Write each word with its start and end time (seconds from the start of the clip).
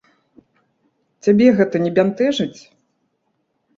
Цябе 1.27 1.47
гэта 1.59 1.75
не 1.85 1.91
бянтэжыць? 1.99 2.59